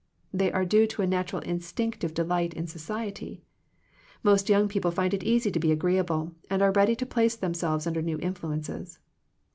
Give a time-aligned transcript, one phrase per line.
[0.33, 3.43] They are due to a natural instinctive delight in society.
[4.23, 7.53] Most young people find it easy to be agreeable, and are ready to place them*
[7.53, 8.97] selves under new influences.